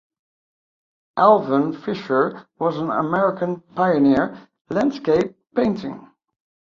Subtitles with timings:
[1.15, 6.07] Alvan Fisher was an American pioneer of landscape painting.